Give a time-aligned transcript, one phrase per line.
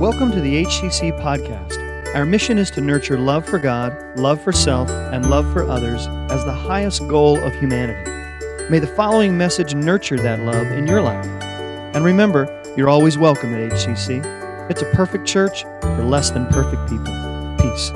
[0.00, 1.76] Welcome to the HCC podcast.
[2.14, 6.06] Our mission is to nurture love for God, love for self, and love for others
[6.32, 8.10] as the highest goal of humanity.
[8.70, 11.26] May the following message nurture that love in your life.
[11.94, 14.70] And remember, you're always welcome at HCC.
[14.70, 17.12] It's a perfect church for less than perfect people.
[17.58, 17.90] Peace.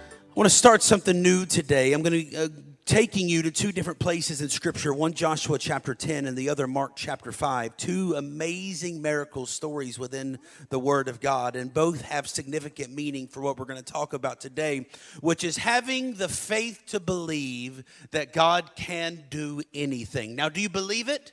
[0.00, 1.92] I want to start something new today.
[1.92, 2.48] I'm going to uh,
[2.90, 6.66] taking you to two different places in scripture one joshua chapter 10 and the other
[6.66, 10.36] mark chapter 5 two amazing miracle stories within
[10.70, 14.12] the word of god and both have significant meaning for what we're going to talk
[14.12, 14.88] about today
[15.20, 20.34] which is having the faith to believe that god can do anything.
[20.34, 21.30] Now do you believe it?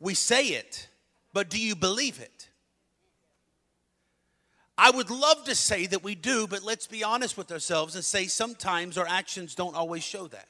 [0.00, 0.88] We say it
[1.32, 2.48] but do you believe it
[4.76, 8.04] I would love to say that we do, but let's be honest with ourselves and
[8.04, 10.48] say sometimes our actions don't always show that.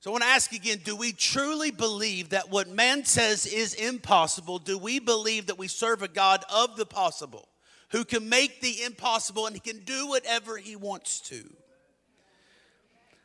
[0.00, 3.74] So I want to ask again do we truly believe that what man says is
[3.74, 4.58] impossible?
[4.58, 7.48] Do we believe that we serve a God of the possible
[7.90, 11.44] who can make the impossible and he can do whatever he wants to?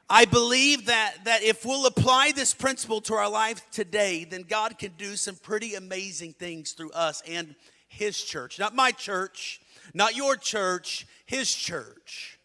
[0.10, 4.78] I believe that, that if we'll apply this principle to our life today, then God
[4.78, 7.56] can do some pretty amazing things through us and
[7.94, 8.60] his church.
[8.60, 9.62] Not my church,
[9.94, 12.40] not your church, his church.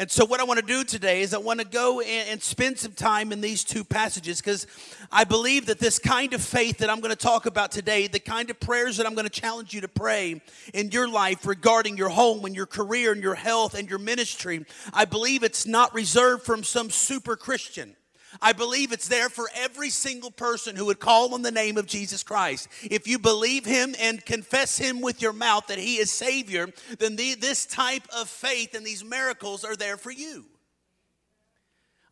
[0.00, 2.78] And so, what I want to do today is I want to go and, spend
[2.78, 4.68] some time in these two passages because
[5.10, 8.20] I believe that this kind of faith that I'm going to talk about today, the
[8.20, 10.40] kind of prayers that I'm going to challenge you to pray
[10.72, 14.64] in your life regarding your home and your career and your health and your ministry,
[14.92, 17.96] I believe it's not reserved from some super Christian.
[18.40, 21.86] I believe it's there for every single person who would call on the name of
[21.86, 22.68] Jesus Christ.
[22.82, 26.68] If you believe him and confess him with your mouth that he is Savior,
[26.98, 30.44] then the, this type of faith and these miracles are there for you.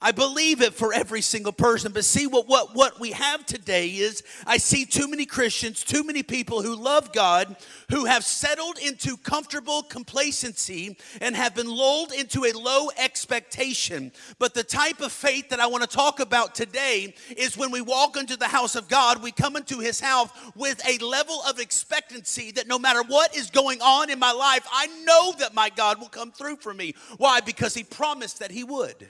[0.01, 1.93] I believe it for every single person.
[1.93, 6.05] But see what, what, what we have today is I see too many Christians, too
[6.05, 7.57] many people who love God,
[7.89, 14.13] who have settled into comfortable complacency and have been lulled into a low expectation.
[14.39, 17.81] But the type of faith that I want to talk about today is when we
[17.81, 21.59] walk into the house of God, we come into his house with a level of
[21.59, 25.71] expectancy that no matter what is going on in my life, I know that my
[25.71, 26.95] God will come through for me.
[27.17, 27.41] Why?
[27.41, 29.09] Because he promised that he would.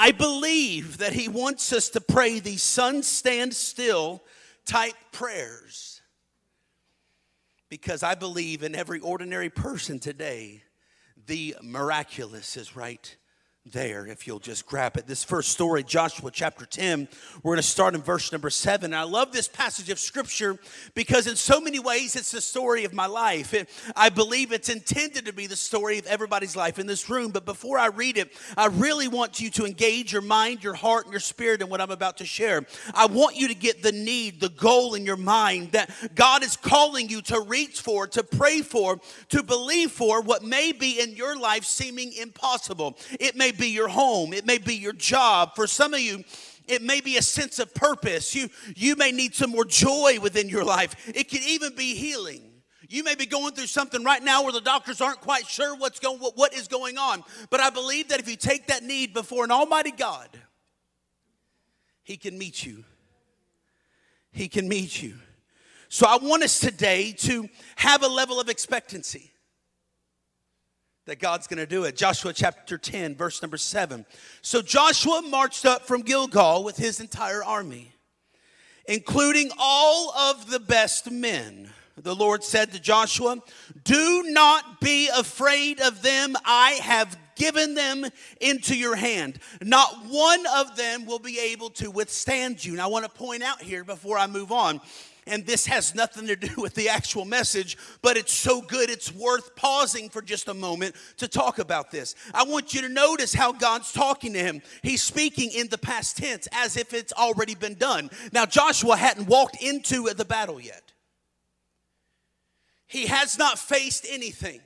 [0.00, 4.22] I believe that He wants us to pray these sun stand still
[4.64, 6.00] type prayers.
[7.68, 10.62] Because I believe in every ordinary person today,
[11.26, 13.16] the miraculous is right
[13.72, 15.06] there if you'll just grab it.
[15.06, 17.08] This first story, Joshua chapter 10,
[17.42, 18.94] we're going to start in verse number 7.
[18.94, 20.58] I love this passage of scripture
[20.94, 23.54] because, in so many ways, it's the story of my life.
[23.54, 27.30] It, I believe it's intended to be the story of everybody's life in this room.
[27.30, 31.04] But before I read it, I really want you to engage your mind, your heart,
[31.04, 32.66] and your spirit in what I'm about to share.
[32.94, 36.56] I want you to get the need, the goal in your mind that God is
[36.56, 39.00] calling you to reach for, to pray for,
[39.30, 42.96] to believe for what may be in your life seeming impossible.
[43.20, 45.54] It may be your home, it may be your job.
[45.54, 46.24] For some of you,
[46.66, 48.34] it may be a sense of purpose.
[48.34, 51.10] You, you may need some more joy within your life.
[51.14, 52.42] It can even be healing.
[52.88, 55.98] You may be going through something right now where the doctors aren't quite sure what's
[55.98, 57.22] going, what, what is going on.
[57.50, 60.28] But I believe that if you take that need before an almighty God,
[62.02, 62.84] he can meet you.
[64.32, 65.16] He can meet you.
[65.90, 69.32] So I want us today to have a level of expectancy
[71.08, 71.96] that God's going to do it.
[71.96, 74.04] Joshua chapter 10, verse number 7.
[74.42, 77.92] So Joshua marched up from Gilgal with his entire army,
[78.86, 81.70] including all of the best men.
[81.96, 83.38] The Lord said to Joshua,
[83.84, 86.36] Do not be afraid of them.
[86.44, 88.06] I have given them
[88.42, 89.38] into your hand.
[89.62, 92.72] Not one of them will be able to withstand you.
[92.72, 94.78] And I want to point out here before I move on
[95.28, 99.12] and this has nothing to do with the actual message, but it's so good it's
[99.12, 102.14] worth pausing for just a moment to talk about this.
[102.34, 104.62] I want you to notice how God's talking to him.
[104.82, 108.10] He's speaking in the past tense as if it's already been done.
[108.32, 110.92] Now, Joshua hadn't walked into the battle yet,
[112.86, 114.60] he has not faced anything.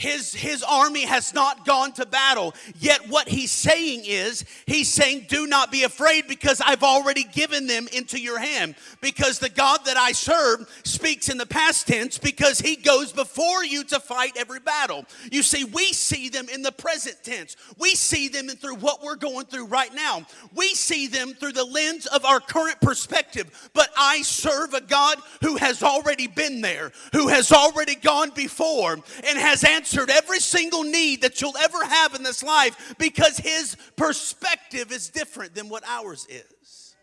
[0.00, 2.54] His, his army has not gone to battle.
[2.78, 7.66] Yet, what he's saying is, he's saying, Do not be afraid because I've already given
[7.66, 8.76] them into your hand.
[9.02, 13.62] Because the God that I serve speaks in the past tense because he goes before
[13.62, 15.04] you to fight every battle.
[15.30, 17.56] You see, we see them in the present tense.
[17.78, 20.24] We see them through what we're going through right now.
[20.54, 23.70] We see them through the lens of our current perspective.
[23.74, 28.94] But I serve a God who has already been there, who has already gone before,
[28.94, 33.38] and has answered answered every single need that you'll ever have in this life because
[33.38, 36.94] his perspective is different than what ours is.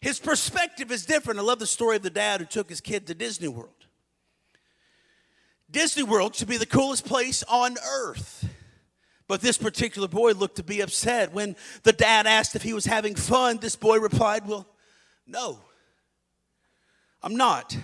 [0.00, 1.38] His perspective is different.
[1.38, 3.70] I love the story of the dad who took his kid to Disney World.
[5.70, 8.48] Disney World should be the coolest place on earth.
[9.28, 11.32] But this particular boy looked to be upset.
[11.32, 14.66] When the dad asked if he was having fun, this boy replied, Well,
[15.24, 15.60] no,
[17.22, 17.76] I'm not.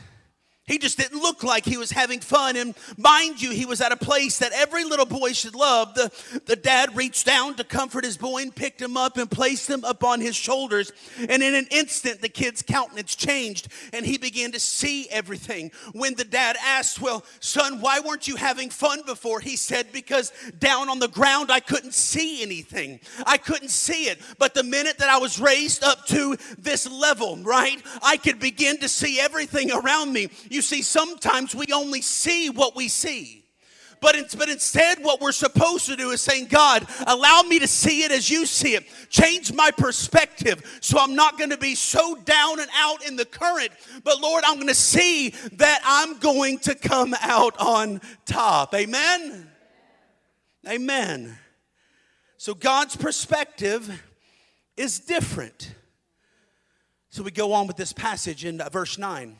[0.67, 2.57] He just didn't look like he was having fun.
[2.57, 5.95] And mind you, he was at a place that every little boy should love.
[5.95, 6.11] The,
[6.47, 9.85] the dad reached down to comfort his boy and picked him up and placed him
[9.85, 10.91] up on his shoulders.
[11.21, 15.71] And in an instant, the kid's countenance changed and he began to see everything.
[15.93, 19.39] When the dad asked, Well, son, why weren't you having fun before?
[19.39, 22.99] He said, Because down on the ground, I couldn't see anything.
[23.25, 24.21] I couldn't see it.
[24.37, 28.79] But the minute that I was raised up to this level, right, I could begin
[28.79, 30.29] to see everything around me.
[30.62, 33.47] See, sometimes we only see what we see.
[34.00, 38.03] But, but instead, what we're supposed to do is saying, God, allow me to see
[38.03, 38.85] it as you see it.
[39.08, 43.25] Change my perspective so I'm not going to be so down and out in the
[43.25, 43.70] current.
[44.05, 48.75] But Lord, I'm going to see that I'm going to come out on top.
[48.75, 49.50] Amen?
[50.69, 51.38] Amen.
[52.37, 54.03] So God's perspective
[54.76, 55.75] is different.
[57.08, 59.37] So we go on with this passage in uh, verse 9.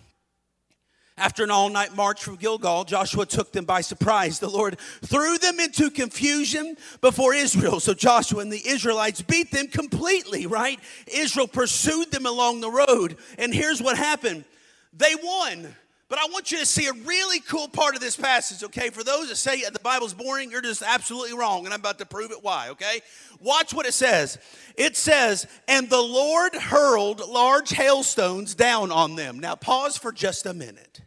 [1.18, 4.38] After an all night march from Gilgal, Joshua took them by surprise.
[4.38, 7.80] The Lord threw them into confusion before Israel.
[7.80, 10.78] So Joshua and the Israelites beat them completely, right?
[11.06, 13.16] Israel pursued them along the road.
[13.38, 14.44] And here's what happened
[14.92, 15.74] they won.
[16.08, 18.90] But I want you to see a really cool part of this passage, okay?
[18.90, 22.06] For those that say the Bible's boring, you're just absolutely wrong, and I'm about to
[22.06, 23.00] prove it why, okay?
[23.40, 24.38] Watch what it says.
[24.76, 29.40] It says, And the Lord hurled large hailstones down on them.
[29.40, 31.00] Now, pause for just a minute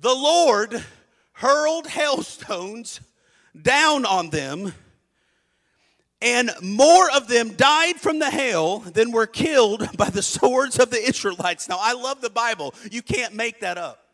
[0.00, 0.84] the Lord
[1.32, 3.00] hurled hailstones
[3.60, 4.74] down on them,
[6.20, 10.90] and more of them died from the hail than were killed by the swords of
[10.90, 11.68] the Israelites.
[11.68, 12.74] Now, I love the Bible.
[12.90, 14.02] You can't make that up.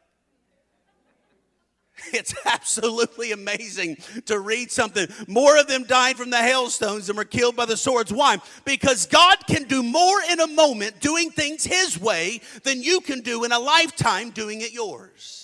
[2.12, 3.96] It's absolutely amazing
[4.26, 5.06] to read something.
[5.28, 8.12] More of them died from the hailstones than were killed by the swords.
[8.12, 8.38] Why?
[8.64, 13.20] Because God can do more in a moment doing things His way than you can
[13.20, 15.41] do in a lifetime doing it yours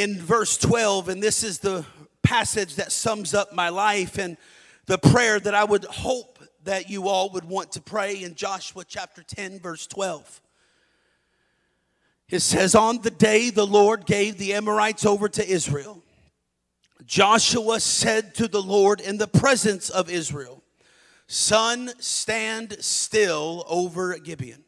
[0.00, 1.84] in verse 12, and this is the
[2.22, 4.36] passage that sums up my life and
[4.86, 8.84] the prayer that I would hope that you all would want to pray in Joshua
[8.86, 10.40] chapter 10, verse 12.
[12.28, 16.02] It says, On the day the Lord gave the Amorites over to Israel,
[17.04, 20.62] Joshua said to the Lord in the presence of Israel,
[21.26, 24.64] Sun, stand still over Gibeon,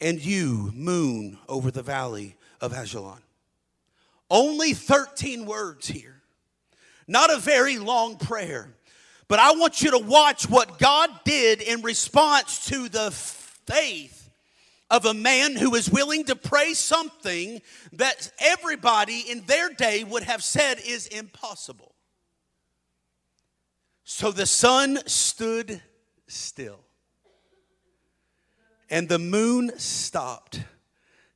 [0.00, 3.20] and you, moon, over the valley of Ajalon.
[4.30, 6.22] Only 13 words here.
[7.08, 8.72] Not a very long prayer.
[9.26, 14.30] But I want you to watch what God did in response to the faith
[14.90, 17.62] of a man who is willing to pray something
[17.92, 21.94] that everybody in their day would have said is impossible.
[24.02, 25.80] So the sun stood
[26.26, 26.80] still,
[28.88, 30.60] and the moon stopped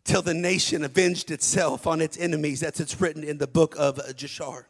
[0.05, 2.61] till the nation avenged itself on its enemies.
[2.61, 4.67] That's it's written in the book of Jashar.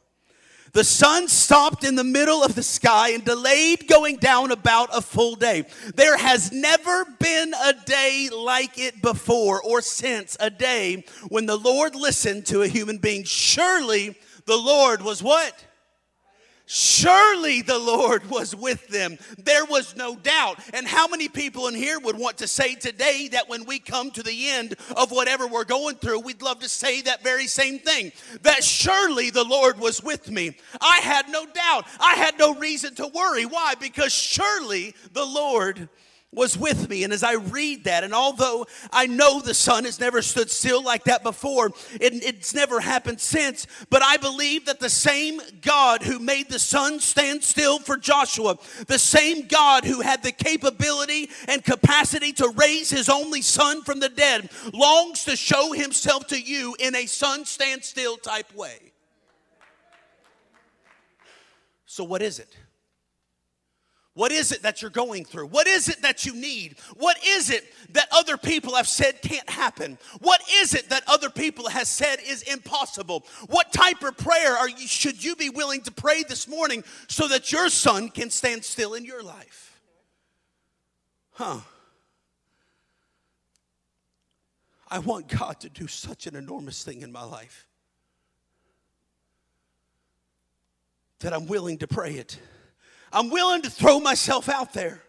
[0.73, 5.01] The sun stopped in the middle of the sky and delayed going down about a
[5.01, 5.67] full day.
[5.95, 11.57] There has never been a day like it before or since, a day when the
[11.57, 13.23] Lord listened to a human being.
[13.23, 15.65] Surely the Lord was what?
[16.67, 19.19] Surely the Lord was with them.
[19.37, 20.61] There was no doubt.
[20.73, 24.11] And how many people in here would want to say today that when we come
[24.13, 27.79] to the end of whatever we're going through, we'd love to say that very same
[27.79, 28.13] thing?
[28.43, 30.57] That surely the Lord was with me.
[30.81, 31.87] I had no doubt.
[32.01, 33.45] I had no reason to worry.
[33.45, 33.75] Why?
[33.79, 35.91] Because surely the Lord
[36.35, 37.05] was with me.
[37.05, 40.83] And as I read that, and although I know the sun has never stood still
[40.83, 46.03] like that before, it, it's never happened since, but I believe that the same God
[46.03, 51.31] who made the sun stand still for Joshua, the same God who had the capability
[51.49, 56.41] and capacity to raise his only son from the dead, longs to show himself to
[56.41, 58.93] you in a sun stand still type way.
[61.87, 62.57] So, what is it?
[64.15, 65.49] What is it that you're going through?
[65.49, 66.77] What is it that you need?
[66.97, 69.99] What is it that other people have said can't happen?
[70.21, 73.25] What is it that other people have said is impossible?
[73.49, 77.27] What type of prayer are you, should you be willing to pray this morning so
[77.27, 79.81] that your sun can stand still in your life?
[81.33, 81.59] Huh.
[84.89, 87.67] I want God to do such an enormous thing in my life
[91.19, 92.39] that I'm willing to pray it.
[93.15, 95.01] I'm willing to throw myself out there.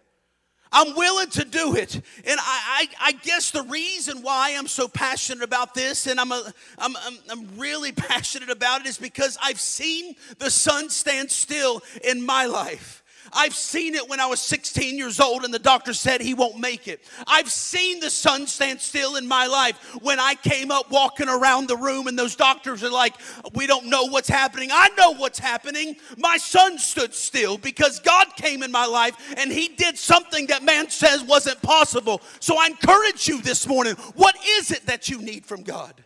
[0.72, 1.96] I'm willing to do it.
[1.96, 6.34] And I, I, I, guess the reason why I'm so passionate about this and I'm,
[6.34, 11.32] a, I'm, I'm, I'm really passionate about it is because I've seen the sun stand
[11.32, 13.05] still in my life.
[13.34, 16.60] I've seen it when I was 16 years old and the doctor said he won't
[16.60, 17.04] make it.
[17.28, 21.68] I've seen the sun stand still in my life when I came up walking around
[21.68, 23.16] the room and those doctors are like,
[23.54, 24.70] We don't know what's happening.
[24.72, 25.96] I know what's happening.
[26.18, 30.64] My sun stood still because God came in my life and he did something that
[30.64, 32.22] man says wasn't possible.
[32.40, 36.05] So I encourage you this morning what is it that you need from God?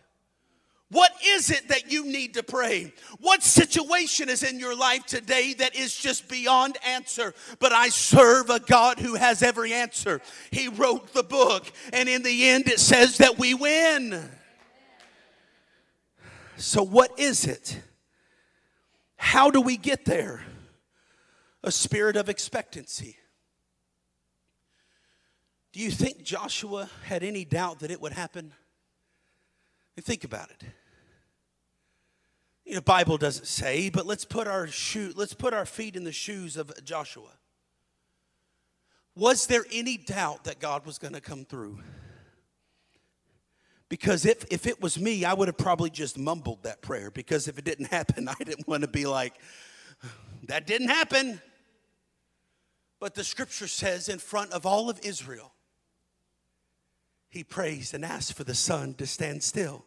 [0.90, 2.92] What is it that you need to pray?
[3.20, 7.32] What situation is in your life today that is just beyond answer?
[7.60, 10.20] But I serve a God who has every answer.
[10.50, 14.28] He wrote the book, and in the end, it says that we win.
[16.56, 17.80] So, what is it?
[19.16, 20.42] How do we get there?
[21.62, 23.16] A spirit of expectancy.
[25.72, 28.52] Do you think Joshua had any doubt that it would happen?
[30.00, 30.64] think about it.
[32.70, 36.04] You know, Bible doesn't say, but let's put our shoe, let's put our feet in
[36.04, 37.32] the shoes of Joshua.
[39.16, 41.80] Was there any doubt that God was going to come through?
[43.88, 47.10] Because if, if it was me, I would have probably just mumbled that prayer.
[47.10, 49.34] Because if it didn't happen, I didn't want to be like,
[50.46, 51.40] that didn't happen.
[53.00, 55.54] But the scripture says, in front of all of Israel,
[57.30, 59.84] he prays and asks for the sun to stand still.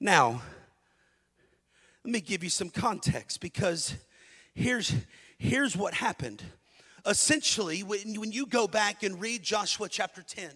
[0.00, 0.42] Now,
[2.06, 3.92] let me give you some context because
[4.54, 4.94] here's,
[5.38, 6.40] here's what happened.
[7.04, 10.48] Essentially, when, when you go back and read Joshua chapter 10,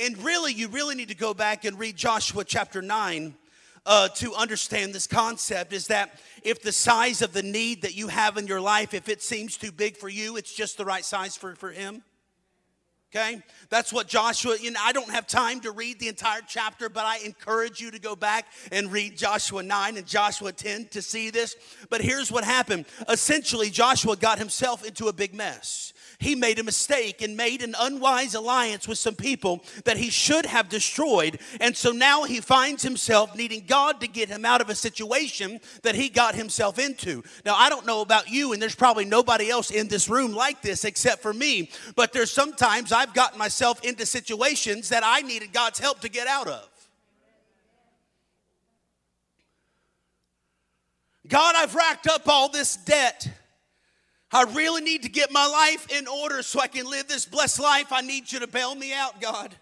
[0.00, 3.34] and really, you really need to go back and read Joshua chapter 9
[3.86, 8.06] uh, to understand this concept is that if the size of the need that you
[8.06, 11.04] have in your life, if it seems too big for you, it's just the right
[11.04, 12.04] size for, for him.
[13.14, 13.42] Okay?
[13.68, 17.04] That's what Joshua, you know, I don't have time to read the entire chapter, but
[17.04, 21.30] I encourage you to go back and read Joshua 9 and Joshua 10 to see
[21.30, 21.54] this.
[21.90, 22.86] But here's what happened.
[23.08, 27.74] Essentially, Joshua got himself into a big mess he made a mistake and made an
[27.78, 31.38] unwise alliance with some people that he should have destroyed.
[31.60, 35.60] And so now he finds himself needing God to get him out of a situation
[35.82, 37.22] that he got himself into.
[37.44, 40.62] Now, I don't know about you, and there's probably nobody else in this room like
[40.62, 45.52] this except for me, but there's sometimes I've gotten myself into situations that I needed
[45.52, 46.68] God's help to get out of.
[51.26, 53.28] God, I've racked up all this debt.
[54.34, 57.60] I really need to get my life in order so I can live this blessed
[57.60, 57.92] life.
[57.92, 59.54] I need you to bail me out, God.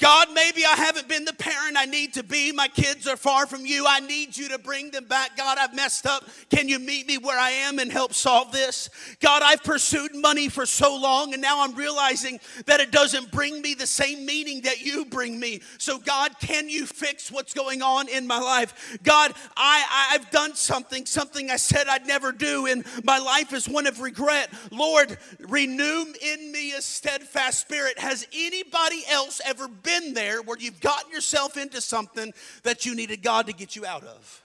[0.00, 2.50] God, maybe I haven't been the parent I need to be.
[2.50, 3.86] My kids are far from you.
[3.88, 5.36] I need you to bring them back.
[5.36, 6.24] God, I've messed up.
[6.50, 8.90] Can you meet me where I am and help solve this?
[9.20, 13.62] God, I've pursued money for so long and now I'm realizing that it doesn't bring
[13.62, 15.62] me the same meaning that you bring me.
[15.78, 18.98] So, God, can you fix what's going on in my life?
[19.04, 23.68] God, I, I've done something, something I said I'd never do, and my life is
[23.68, 24.52] one of regret.
[24.72, 27.96] Lord, renew in me a steadfast spirit.
[28.00, 32.32] Has anybody else ever been there where you've gotten yourself into something
[32.62, 34.42] that you needed God to get you out of.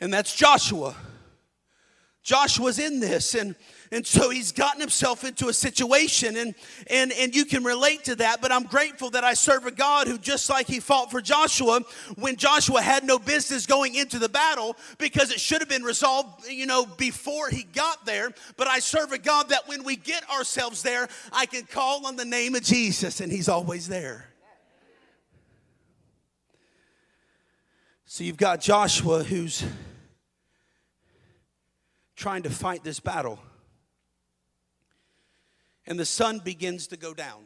[0.00, 0.94] And that's Joshua.
[2.22, 3.54] Joshua's in this, and,
[3.92, 6.54] and so he's gotten himself into a situation, and,
[6.88, 8.40] and, and you can relate to that.
[8.40, 11.80] But I'm grateful that I serve a God who, just like he fought for Joshua,
[12.16, 16.48] when Joshua had no business going into the battle because it should have been resolved,
[16.48, 18.30] you know, before he got there.
[18.56, 22.16] But I serve a God that when we get ourselves there, I can call on
[22.16, 24.26] the name of Jesus, and he's always there.
[28.08, 29.64] So you've got Joshua who's
[32.14, 33.38] trying to fight this battle.
[35.86, 37.44] And the sun begins to go down.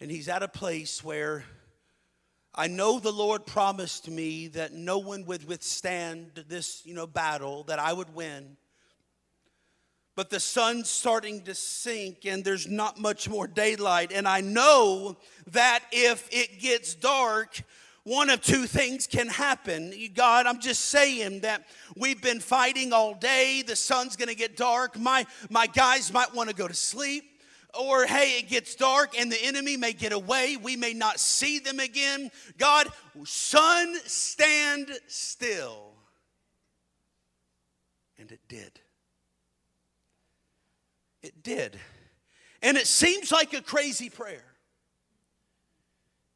[0.00, 1.44] And he's at a place where
[2.54, 7.62] I know the Lord promised me that no one would withstand this, you know, battle,
[7.64, 8.56] that I would win.
[10.14, 14.12] But the sun's starting to sink and there's not much more daylight.
[14.12, 15.16] And I know
[15.52, 17.62] that if it gets dark,
[18.04, 19.92] one of two things can happen.
[20.14, 21.64] God, I'm just saying that
[21.96, 23.62] we've been fighting all day.
[23.64, 24.98] The sun's going to get dark.
[24.98, 27.24] My, my guys might want to go to sleep.
[27.78, 30.58] Or, hey, it gets dark and the enemy may get away.
[30.58, 32.30] We may not see them again.
[32.58, 32.88] God,
[33.24, 35.94] sun, stand still.
[38.18, 38.78] And it did.
[41.22, 41.78] It did.
[42.62, 44.51] And it seems like a crazy prayer.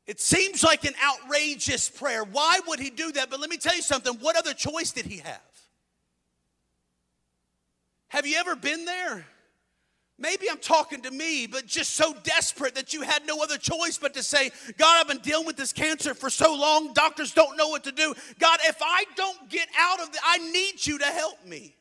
[0.07, 2.23] It seems like an outrageous prayer.
[2.25, 3.29] Why would he do that?
[3.29, 4.15] But let me tell you something.
[4.15, 5.41] What other choice did he have?
[8.09, 9.27] Have you ever been there?
[10.19, 13.99] Maybe I'm talking to me, but just so desperate that you had no other choice
[13.99, 17.57] but to say, God, I've been dealing with this cancer for so long, doctors don't
[17.59, 18.15] know what to do.
[18.39, 21.75] God, if I don't get out of it, I need you to help me.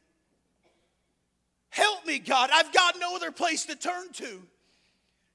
[1.69, 2.49] Help me, God.
[2.53, 4.41] I've got no other place to turn to.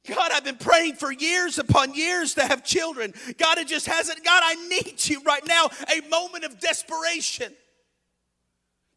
[0.08, 3.12] God, I've been praying for years upon years to have children.
[3.36, 4.24] God, it just hasn't.
[4.24, 5.68] God, I need you right now.
[5.94, 7.52] A moment of desperation.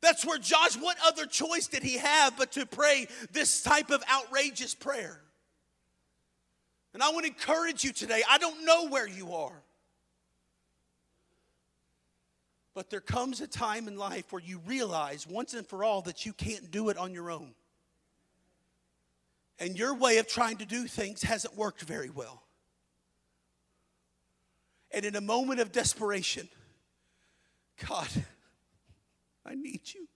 [0.01, 4.03] That's where Josh, what other choice did he have but to pray this type of
[4.11, 5.19] outrageous prayer?
[6.93, 8.21] And I want to encourage you today.
[8.29, 9.63] I don't know where you are.
[12.75, 16.25] But there comes a time in life where you realize once and for all that
[16.25, 17.53] you can't do it on your own.
[19.59, 22.43] And your way of trying to do things hasn't worked very well.
[24.91, 26.47] And in a moment of desperation,
[27.87, 28.07] God,
[29.45, 30.07] I need you.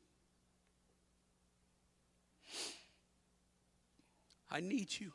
[4.49, 5.11] I need you.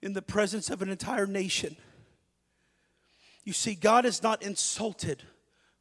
[0.00, 1.76] In the presence of an entire nation.
[3.44, 5.22] You see, God is not insulted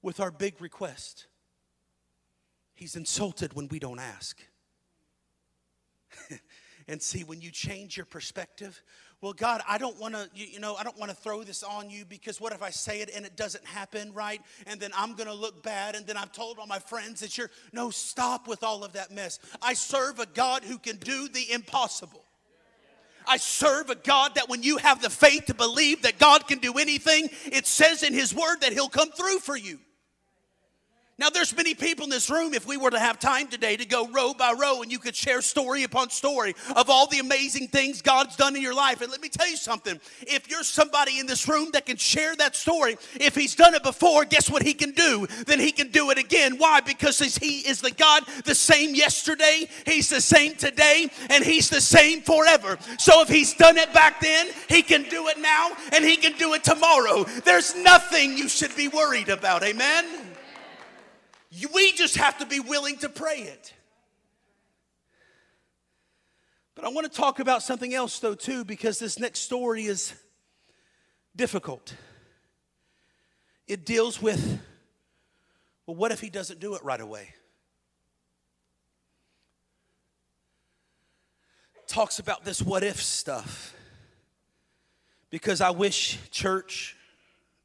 [0.01, 1.25] with our big request,
[2.75, 4.39] He's insulted when we don't ask.
[6.87, 8.81] and see, when you change your perspective,
[9.21, 11.89] well god i don't want to you, know i don't want to throw this on
[11.89, 14.41] you because what if i say it and it doesn't happen right?
[14.67, 17.37] And then i'm going to look bad and then i've told all my friends that
[17.37, 19.39] you're no stop with all of that mess.
[19.61, 22.23] I serve a god who can do the impossible.
[23.27, 26.59] I serve a God that when you have the faith to believe that God can
[26.59, 29.79] do anything, it says in His Word that He'll come through for you.
[31.17, 33.86] Now, there's many people in this room, if we were to have time today to
[33.86, 37.69] go row by row and you could share story upon story of all the amazing
[37.69, 39.00] things God's done in your life.
[39.00, 42.36] And let me tell you something if you're somebody in this room that can share
[42.36, 45.25] that story, if He's done it before, guess what He can do?
[45.48, 46.57] Then He can do it again.
[46.57, 46.81] Why?
[46.81, 51.79] Because He is the God the same yesterday, He's the same today, and He's the
[51.79, 52.77] same forever.
[53.00, 56.33] So if He's done it back then, He can do it now, and He can
[56.33, 57.24] do it tomorrow.
[57.46, 59.63] There's nothing you should be worried about.
[59.63, 60.34] Amen?
[61.74, 63.74] We just have to be willing to pray it.
[66.75, 70.13] But I want to talk about something else, though, too, because this next story is
[71.35, 71.94] difficult.
[73.68, 74.59] It deals with,
[75.85, 77.33] well, what if he doesn't do it right away?
[81.87, 83.74] Talks about this what if stuff.
[85.29, 86.96] Because I wish, church,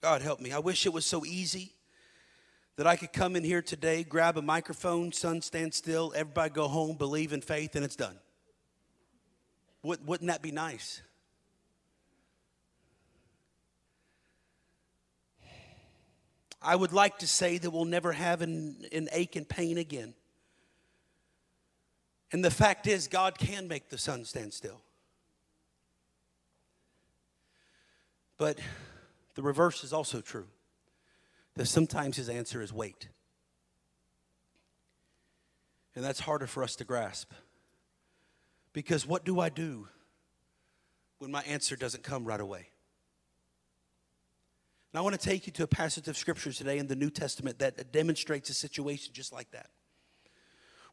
[0.00, 1.72] God help me, I wish it was so easy
[2.81, 6.66] that I could come in here today, grab a microphone, sun stand still, everybody go
[6.66, 8.16] home, believe in faith, and it's done.
[9.83, 11.03] Wouldn't that be nice?
[16.62, 20.14] I would like to say that we'll never have an, an ache and pain again.
[22.33, 24.81] And the fact is, God can make the sun stand still.
[28.38, 28.59] But
[29.35, 30.47] the reverse is also true
[31.56, 33.08] that sometimes his answer is wait.
[35.94, 37.32] And that's harder for us to grasp.
[38.72, 39.88] Because what do I do
[41.18, 42.68] when my answer doesn't come right away?
[44.92, 47.10] And I want to take you to a passage of scripture today in the New
[47.10, 49.70] Testament that demonstrates a situation just like that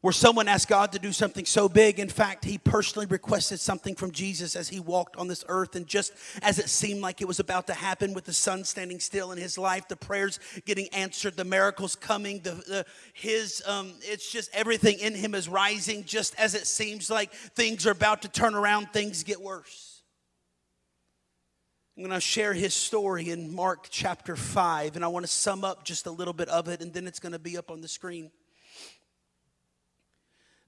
[0.00, 1.98] where someone asked God to do something so big.
[1.98, 5.74] In fact, he personally requested something from Jesus as he walked on this earth.
[5.74, 9.00] And just as it seemed like it was about to happen with the sun standing
[9.00, 13.92] still in his life, the prayers getting answered, the miracles coming, the, the his, um,
[14.02, 16.04] it's just everything in him is rising.
[16.04, 20.02] Just as it seems like things are about to turn around, things get worse.
[21.96, 25.64] I'm going to share his story in Mark chapter 5, and I want to sum
[25.64, 27.80] up just a little bit of it, and then it's going to be up on
[27.80, 28.30] the screen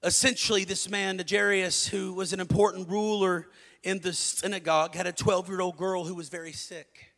[0.03, 3.47] essentially, this man, Jairus, who was an important ruler
[3.83, 7.13] in the synagogue, had a 12 year old girl who was very sick.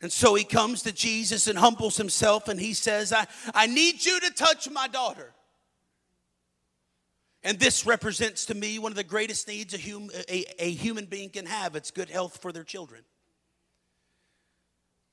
[0.00, 4.04] And so he comes to Jesus and humbles himself and he says, I, I need
[4.04, 5.34] you to touch my daughter.
[7.42, 11.06] And this represents to me one of the greatest needs a, hum, a, a human
[11.06, 13.02] being can have it's good health for their children.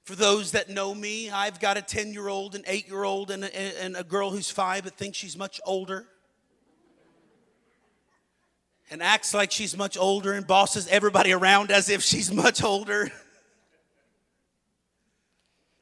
[0.04, 3.32] For those that know me, I've got a 10 year old, an 8 year old,
[3.32, 6.06] and a, and a girl who's five but thinks she's much older
[8.90, 13.12] and acts like she's much older and bosses everybody around as if she's much older.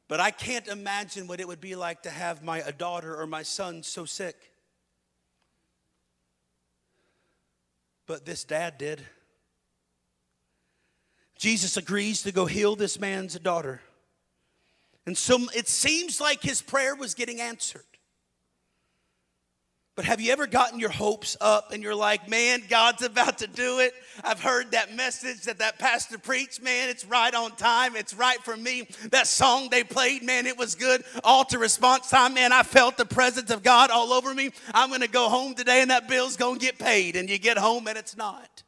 [0.08, 3.26] But I can't imagine what it would be like to have my a daughter or
[3.26, 4.36] my son so sick.
[8.06, 9.02] But this dad did.
[11.38, 13.80] Jesus agrees to go heal this man's daughter.
[15.06, 17.82] And so it seems like his prayer was getting answered.
[19.96, 23.46] But have you ever gotten your hopes up and you're like, man, God's about to
[23.46, 23.94] do it?
[24.24, 27.94] I've heard that message that that pastor preached, man, it's right on time.
[27.94, 28.88] It's right for me.
[29.12, 31.04] That song they played, man, it was good.
[31.22, 34.50] Altar response time, man, I felt the presence of God all over me.
[34.72, 37.14] I'm going to go home today and that bill's going to get paid.
[37.14, 38.64] And you get home and it's not.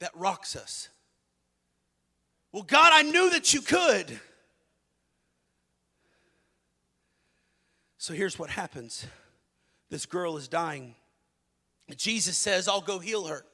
[0.00, 0.90] That rocks us.
[2.52, 4.20] Well, God, I knew that you could.
[8.04, 9.06] So here's what happens
[9.88, 10.94] this girl is dying.
[11.96, 13.46] Jesus says, I'll go heal her.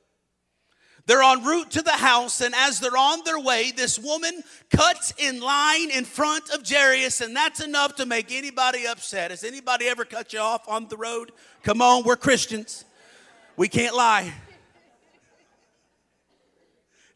[1.06, 5.14] They're en route to the house, and as they're on their way, this woman cuts
[5.18, 9.30] in line in front of Jairus, and that's enough to make anybody upset.
[9.30, 11.30] Has anybody ever cut you off on the road?
[11.62, 12.84] Come on, we're Christians.
[13.56, 14.34] We can't lie.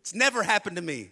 [0.03, 1.11] It's never happened to me.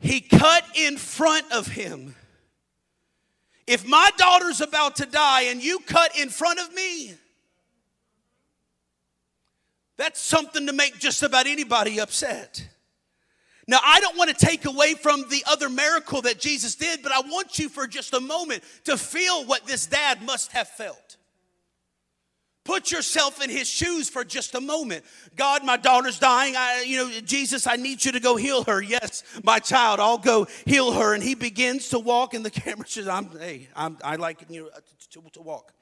[0.00, 2.16] He cut in front of him.
[3.68, 7.12] If my daughter's about to die and you cut in front of me,
[9.98, 12.66] that's something to make just about anybody upset.
[13.66, 17.12] Now, I don't want to take away from the other miracle that Jesus did, but
[17.12, 21.18] I want you for just a moment to feel what this dad must have felt.
[22.68, 25.02] Put yourself in his shoes for just a moment.
[25.36, 26.54] God, my daughter's dying.
[26.54, 28.82] I, you know, Jesus, I need you to go heal her.
[28.82, 31.14] Yes, my child, I'll go heal her.
[31.14, 34.66] And he begins to walk, and the camera says, "I'm, hey, I'm, I like you
[34.66, 34.80] uh,
[35.14, 35.72] know, to, to walk."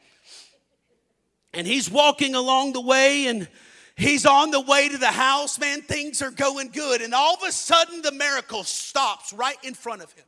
[1.53, 3.49] And he's walking along the way, and
[3.97, 5.59] he's on the way to the house.
[5.59, 9.75] Man, things are going good, and all of a sudden, the miracle stops right in
[9.75, 10.27] front of him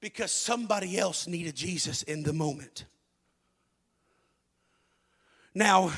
[0.00, 2.86] because somebody else needed Jesus in the moment.
[5.54, 5.92] Now,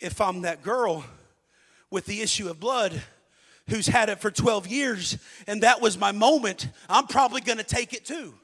[0.00, 1.04] if I'm that girl
[1.90, 3.02] with the issue of blood
[3.68, 7.92] who's had it for 12 years and that was my moment, I'm probably gonna take
[7.92, 8.34] it too.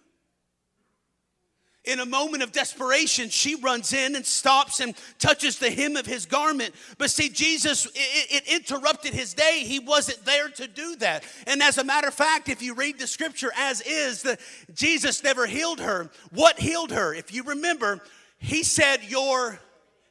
[1.85, 6.05] In a moment of desperation, she runs in and stops and touches the hem of
[6.05, 6.75] his garment.
[6.99, 9.63] But see, Jesus, it, it, interrupted his day.
[9.65, 11.25] He wasn't there to do that.
[11.47, 14.37] And as a matter of fact, if you read the scripture as is, the,
[14.75, 16.11] Jesus never healed her.
[16.31, 17.15] What healed her?
[17.15, 18.03] If you remember,
[18.39, 19.59] he said, Your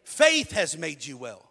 [0.03, 1.43] faith has made you well.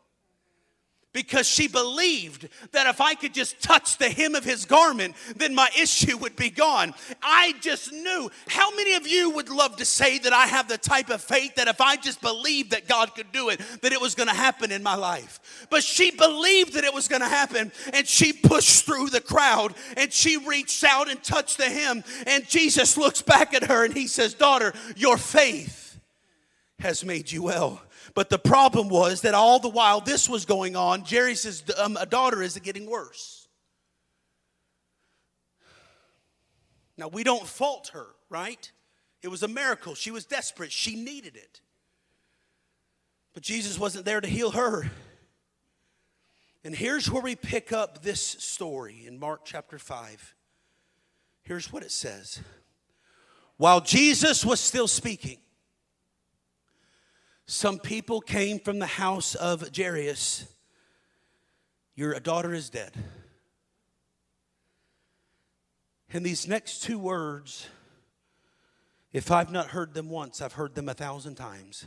[1.12, 5.54] Because she believed that if I could just touch the hem of his garment, then
[5.54, 6.92] my issue would be gone.
[7.22, 8.30] I just knew.
[8.48, 11.54] How many of you would love to say that I have the type of faith
[11.54, 14.34] that if I just believed that God could do it, that it was going to
[14.34, 15.66] happen in my life?
[15.70, 19.72] But she believed that it was going to happen, and she pushed through the crowd
[19.96, 22.04] and she reached out and touched the hem.
[22.26, 25.85] And Jesus looks back at her and he says, Daughter, your faith
[26.78, 27.80] has made you well.
[28.14, 32.06] But the problem was that all the while this was going on, Jairus' um, a
[32.06, 33.48] daughter is getting worse.
[36.96, 38.70] Now, we don't fault her, right?
[39.22, 39.94] It was a miracle.
[39.94, 41.60] She was desperate, she needed it.
[43.34, 44.90] But Jesus wasn't there to heal her.
[46.64, 50.34] And here's where we pick up this story in Mark chapter 5.
[51.42, 52.40] Here's what it says
[53.56, 55.38] While Jesus was still speaking,
[57.46, 60.46] some people came from the house of Jairus.
[61.94, 62.92] Your daughter is dead.
[66.12, 67.68] And these next two words,
[69.12, 71.86] if I've not heard them once, I've heard them a thousand times.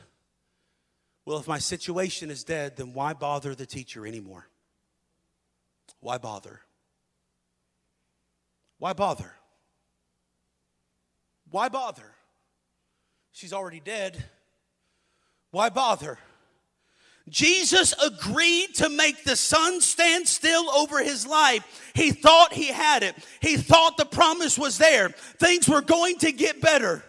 [1.25, 4.47] Well, if my situation is dead, then why bother the teacher anymore?
[5.99, 6.61] Why bother?
[8.77, 9.33] Why bother?
[11.51, 12.15] Why bother?
[13.31, 14.23] She's already dead.
[15.51, 16.19] Why bother?
[17.29, 21.91] Jesus agreed to make the sun stand still over his life.
[21.93, 23.15] He thought he had it.
[23.39, 25.09] He thought the promise was there.
[25.09, 27.03] Things were going to get better.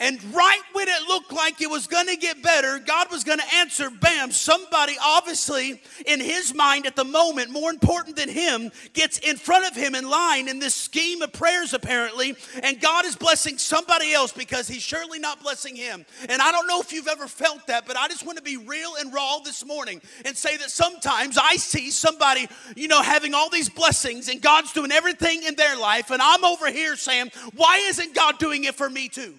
[0.00, 3.38] And right when it looked like it was going to get better, God was going
[3.38, 8.72] to answer, bam, somebody obviously in his mind at the moment, more important than him,
[8.94, 12.34] gets in front of him in line in this scheme of prayers apparently.
[12.62, 16.06] And God is blessing somebody else because he's surely not blessing him.
[16.30, 18.56] And I don't know if you've ever felt that, but I just want to be
[18.56, 23.34] real and raw this morning and say that sometimes I see somebody, you know, having
[23.34, 26.10] all these blessings and God's doing everything in their life.
[26.10, 29.34] And I'm over here saying, why isn't God doing it for me too?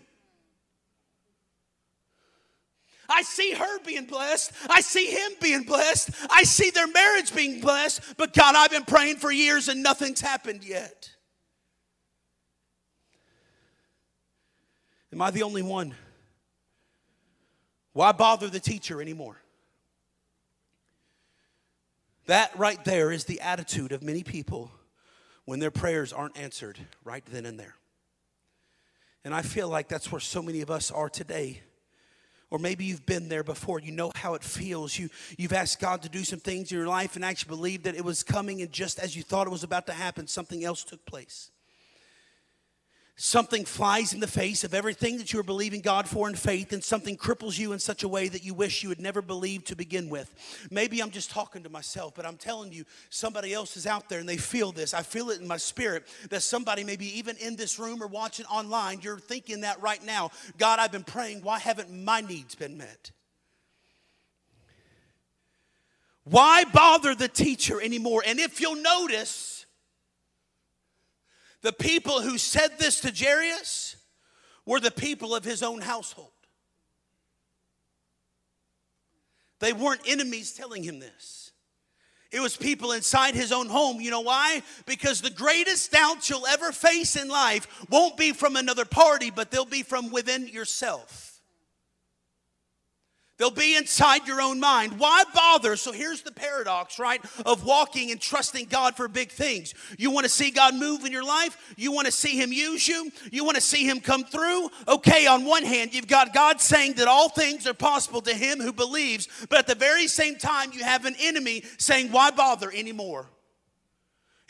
[3.12, 4.54] I see her being blessed.
[4.70, 6.12] I see him being blessed.
[6.30, 8.16] I see their marriage being blessed.
[8.18, 11.10] But God, I've been praying for years and nothing's happened yet.
[15.12, 15.94] Am I the only one?
[17.94, 19.42] Why bother the teacher anymore?
[22.28, 24.72] That right there is the attitude of many people
[25.44, 27.76] when their prayers aren't answered right then and there.
[29.26, 31.62] And I feel like that's where so many of us are today.
[32.52, 33.80] Or maybe you've been there before.
[33.80, 35.00] You know how it feels.
[35.00, 37.96] You, you've asked God to do some things in your life and actually believed that
[37.96, 40.84] it was coming, and just as you thought it was about to happen, something else
[40.84, 41.50] took place
[43.22, 46.74] something flies in the face of everything that you are believing God for in faith,
[46.74, 49.68] and something cripples you in such a way that you wish you had never believed
[49.68, 50.34] to begin with.
[50.72, 54.20] Maybe I'm just talking to myself, but I'm telling you, somebody else is out there
[54.20, 54.96] and they feel this.
[54.96, 58.48] I feel it in my spirit that somebody, maybe even in this room or watching
[58.48, 60.32] online, you're thinking that right now.
[60.58, 61.44] God, I've been praying.
[61.44, 63.12] Why haven't my needs been met?
[66.24, 68.24] Why bother the teacher anymore?
[68.26, 69.51] And if you'll notice,
[71.62, 73.96] the people who said this to Jairus
[74.66, 76.32] were the people of his own household.
[79.60, 81.52] They weren't enemies telling him this.
[82.32, 84.00] It was people inside his own home.
[84.00, 84.64] You know why?
[84.86, 89.52] Because the greatest doubt you'll ever face in life won't be from another party, but
[89.52, 91.31] they'll be from within yourself.
[93.42, 95.00] They'll be inside your own mind.
[95.00, 95.76] Why bother?
[95.76, 99.74] So here's the paradox, right, of walking and trusting God for big things.
[99.98, 101.74] You want to see God move in your life?
[101.76, 103.12] You want to see Him use you?
[103.32, 104.70] You want to see Him come through?
[104.88, 108.62] Okay, on one hand, you've got God saying that all things are possible to him
[108.62, 112.72] who believes, but at the very same time, you have an enemy saying, Why bother
[112.72, 113.26] anymore?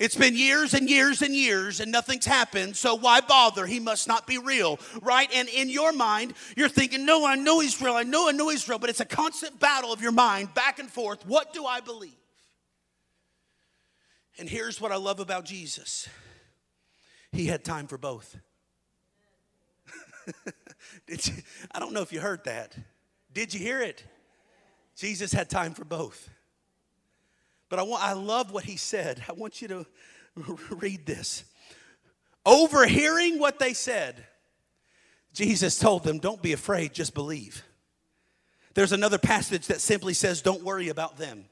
[0.02, 3.68] It's been years and years and years and nothing's happened, so why bother?
[3.68, 5.30] He must not be real, right?
[5.32, 8.50] And in your mind, you're thinking, no, I know he's real, I know I know
[8.50, 11.24] he's real, but it's a constant battle of your mind back and forth.
[11.28, 12.18] What do I believe?
[14.40, 16.10] And here's what I love about Jesus
[17.32, 18.36] He had time for both.
[21.72, 22.76] I don't know if you heard that.
[23.32, 24.04] Did you hear it?
[24.96, 26.28] Jesus had time for both.
[27.72, 29.24] But I, want, I love what he said.
[29.30, 29.86] I want you to
[30.72, 31.46] read this.
[32.46, 34.26] Overhearing what they said,
[35.34, 37.64] Jesus told them, Don't be afraid, just believe.
[38.74, 41.46] There's another passage that simply says, Don't worry about them.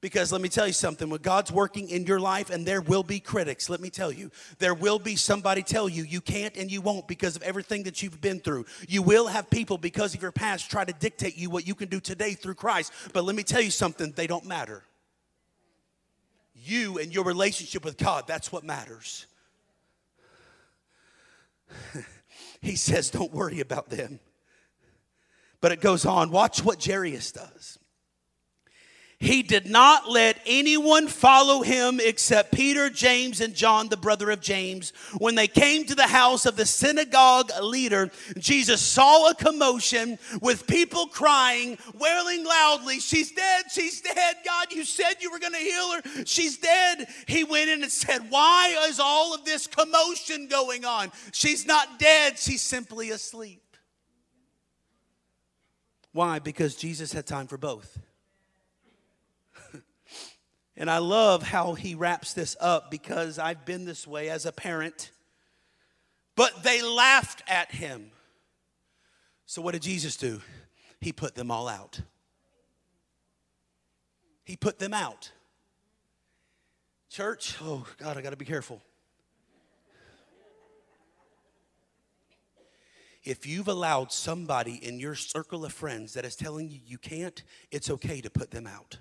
[0.00, 3.02] Because let me tell you something, when God's working in your life, and there will
[3.02, 6.70] be critics, let me tell you, there will be somebody tell you you can't and
[6.70, 8.64] you won't because of everything that you've been through.
[8.88, 11.88] You will have people, because of your past, try to dictate you what you can
[11.88, 12.92] do today through Christ.
[13.12, 14.84] But let me tell you something, they don't matter
[16.62, 18.24] you and your relationship with God.
[18.26, 19.26] That's what matters.
[22.60, 24.20] he says, Don't worry about them.
[25.60, 26.30] But it goes on.
[26.30, 27.77] Watch what Jairus does.
[29.20, 34.40] He did not let anyone follow him except Peter, James, and John, the brother of
[34.40, 34.92] James.
[35.18, 40.68] When they came to the house of the synagogue leader, Jesus saw a commotion with
[40.68, 44.36] people crying, wailing loudly, She's dead, she's dead.
[44.44, 46.24] God, you said you were going to heal her.
[46.24, 47.08] She's dead.
[47.26, 51.10] He went in and said, Why is all of this commotion going on?
[51.32, 53.62] She's not dead, she's simply asleep.
[56.12, 56.38] Why?
[56.38, 57.98] Because Jesus had time for both.
[60.80, 64.52] And I love how he wraps this up because I've been this way as a
[64.52, 65.10] parent.
[66.36, 68.12] But they laughed at him.
[69.44, 70.40] So, what did Jesus do?
[71.00, 72.00] He put them all out.
[74.44, 75.32] He put them out.
[77.10, 78.80] Church, oh God, I got to be careful.
[83.24, 87.42] If you've allowed somebody in your circle of friends that is telling you you can't,
[87.72, 88.98] it's okay to put them out.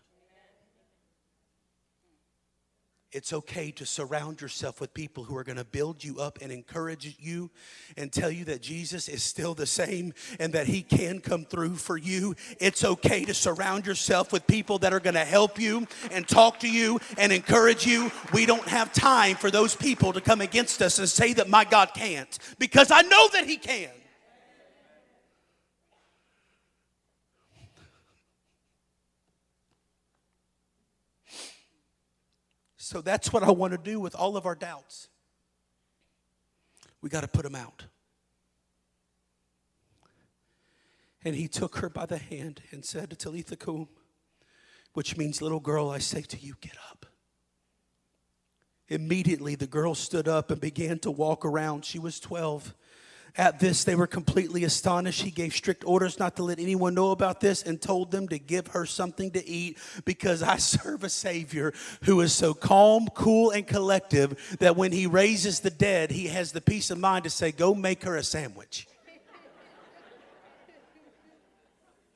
[3.13, 6.51] It's okay to surround yourself with people who are going to build you up and
[6.51, 7.49] encourage you
[7.95, 11.75] and tell you that Jesus is still the same and that He can come through
[11.75, 12.35] for you.
[12.59, 16.59] It's okay to surround yourself with people that are going to help you and talk
[16.59, 18.11] to you and encourage you.
[18.33, 21.63] We don't have time for those people to come against us and say that my
[21.63, 23.89] God can't because I know that He can.
[32.87, 35.09] So that's what I want to do with all of our doubts.
[37.01, 37.83] We got to put them out.
[41.25, 43.89] And he took her by the hand and said, to Talitha Kum,
[44.93, 47.05] which means, little girl, I say to you, get up.
[48.87, 51.83] Immediately, the girl stood up and began to walk around.
[51.83, 52.73] She was 12.
[53.35, 55.21] At this, they were completely astonished.
[55.21, 58.39] He gave strict orders not to let anyone know about this and told them to
[58.39, 63.51] give her something to eat because I serve a Savior who is so calm, cool,
[63.51, 67.29] and collective that when He raises the dead, He has the peace of mind to
[67.29, 68.87] say, Go make her a sandwich.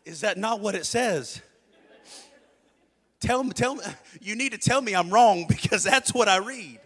[0.03, 1.41] Is that not what it says?
[3.21, 3.83] Tell me, tell me,
[4.19, 6.80] you need to tell me I'm wrong because that's what I read.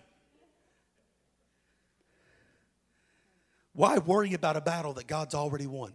[3.76, 5.92] Why worry about a battle that God's already won?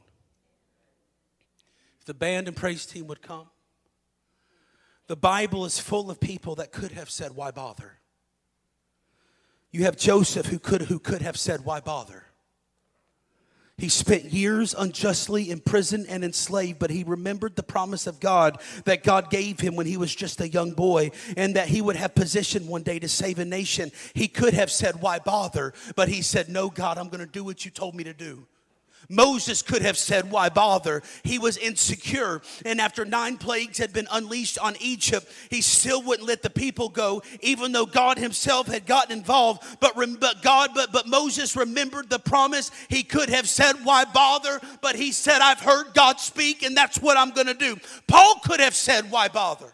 [1.98, 3.48] If the band and praise team would come,
[5.06, 7.98] the Bible is full of people that could have said, Why bother?
[9.72, 12.26] You have Joseph who could, who could have said, Why bother?
[13.80, 18.60] He spent years unjustly in prison and enslaved, but he remembered the promise of God
[18.84, 21.96] that God gave him when he was just a young boy and that he would
[21.96, 23.90] have position one day to save a nation.
[24.12, 25.72] He could have said, Why bother?
[25.96, 28.46] But he said, No, God, I'm going to do what you told me to do.
[29.08, 31.02] Moses could have said, Why bother?
[31.24, 32.42] He was insecure.
[32.64, 36.88] And after nine plagues had been unleashed on Egypt, he still wouldn't let the people
[36.88, 39.64] go, even though God himself had gotten involved.
[39.80, 42.70] But, but God, but, but Moses remembered the promise.
[42.88, 44.60] He could have said, Why bother?
[44.80, 47.76] But he said, I've heard God speak, and that's what I'm going to do.
[48.06, 49.72] Paul could have said, Why bother?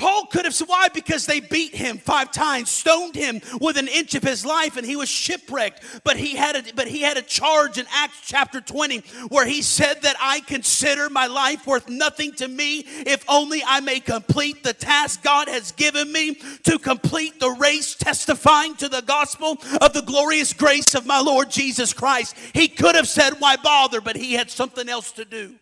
[0.00, 0.88] Paul could have said, why?
[0.88, 4.86] Because they beat him five times, stoned him with an inch of his life, and
[4.86, 5.84] he was shipwrecked.
[6.04, 9.60] But he had a, but he had a charge in Acts chapter 20 where he
[9.60, 14.62] said that I consider my life worth nothing to me if only I may complete
[14.62, 19.92] the task God has given me to complete the race, testifying to the gospel of
[19.92, 22.34] the glorious grace of my Lord Jesus Christ.
[22.54, 24.00] He could have said, why bother?
[24.00, 25.56] But he had something else to do.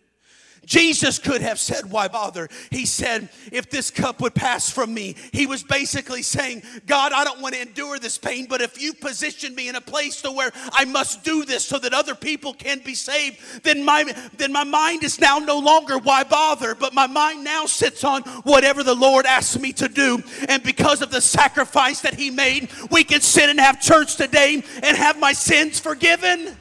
[0.68, 2.46] Jesus could have said, Why bother?
[2.70, 7.24] He said, If this cup would pass from me, he was basically saying, God, I
[7.24, 10.30] don't want to endure this pain, but if you position me in a place to
[10.30, 14.52] where I must do this so that other people can be saved, then my then
[14.52, 18.82] my mind is now no longer why bother, but my mind now sits on whatever
[18.82, 20.22] the Lord asks me to do.
[20.50, 24.62] And because of the sacrifice that he made, we can sit and have church today
[24.82, 26.58] and have my sins forgiven.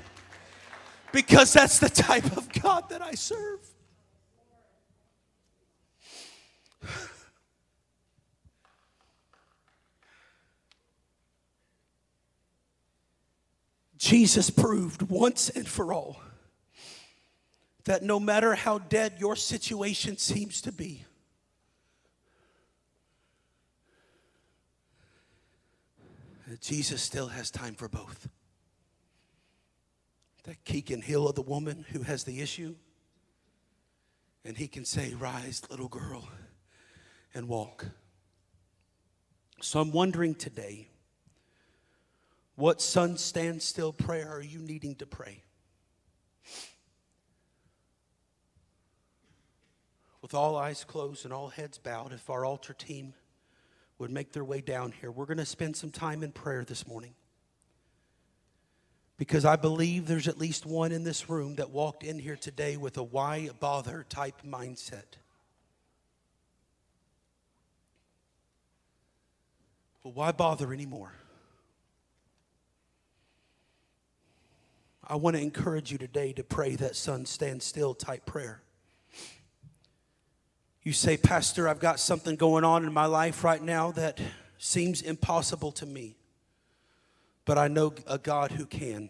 [1.12, 3.67] Because that's the type of God that I serve.
[14.08, 16.22] Jesus proved once and for all
[17.84, 21.04] that no matter how dead your situation seems to be,
[26.62, 28.30] Jesus still has time for both.
[30.46, 32.76] That he can heal the woman who has the issue,
[34.46, 36.30] and he can say, Rise, little girl,
[37.34, 37.88] and walk.
[39.62, 40.88] So I'm wondering today
[42.58, 45.44] what sun stand still prayer are you needing to pray?
[50.24, 53.14] With all eyes closed and all heads bowed, if our altar team
[54.00, 56.88] would make their way down here, we're going to spend some time in prayer this
[56.88, 57.14] morning.
[59.18, 62.76] Because I believe there's at least one in this room that walked in here today
[62.76, 65.18] with a why bother type mindset.
[70.04, 71.12] Well, why bother anymore?
[75.10, 78.62] I want to encourage you today to pray that sun stand still type prayer.
[80.84, 84.20] You say, Pastor, I've got something going on in my life right now that
[84.58, 86.18] seems impossible to me,
[87.46, 89.10] but I know a God who can.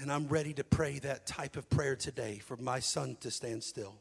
[0.00, 3.62] And I'm ready to pray that type of prayer today for my sun to stand
[3.62, 3.94] still.